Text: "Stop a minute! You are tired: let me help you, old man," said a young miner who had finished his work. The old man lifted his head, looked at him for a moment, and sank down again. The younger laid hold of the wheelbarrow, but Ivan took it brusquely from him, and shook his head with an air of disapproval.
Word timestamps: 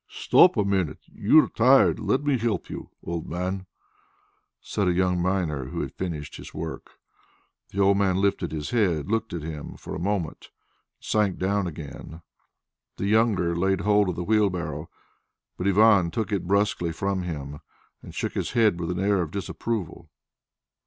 "Stop 0.09 0.57
a 0.57 0.65
minute! 0.65 0.97
You 1.13 1.43
are 1.43 1.47
tired: 1.47 1.99
let 1.99 2.23
me 2.23 2.35
help 2.39 2.71
you, 2.71 2.89
old 3.03 3.27
man," 3.29 3.67
said 4.59 4.87
a 4.87 4.91
young 4.93 5.21
miner 5.21 5.65
who 5.65 5.81
had 5.81 5.93
finished 5.93 6.37
his 6.37 6.55
work. 6.55 6.93
The 7.69 7.81
old 7.81 7.99
man 7.99 8.15
lifted 8.17 8.51
his 8.51 8.71
head, 8.71 9.11
looked 9.11 9.31
at 9.31 9.43
him 9.43 9.75
for 9.77 9.93
a 9.93 9.99
moment, 9.99 10.45
and 10.49 11.05
sank 11.05 11.37
down 11.37 11.67
again. 11.67 12.23
The 12.97 13.05
younger 13.05 13.55
laid 13.55 13.81
hold 13.81 14.09
of 14.09 14.15
the 14.15 14.23
wheelbarrow, 14.23 14.89
but 15.55 15.67
Ivan 15.67 16.09
took 16.09 16.31
it 16.31 16.47
brusquely 16.47 16.91
from 16.91 17.21
him, 17.21 17.59
and 18.01 18.15
shook 18.15 18.33
his 18.33 18.53
head 18.53 18.79
with 18.79 18.89
an 18.89 18.99
air 18.99 19.21
of 19.21 19.29
disapproval. 19.29 20.09